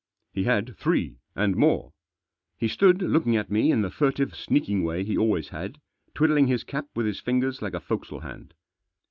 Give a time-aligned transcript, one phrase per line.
[0.33, 1.93] He had three— and more.
[2.57, 5.79] He stood, looking at me in the furtive, sneaking way he always had,
[6.15, 8.55] twiddling his cap with his fingers like a forecastle hand.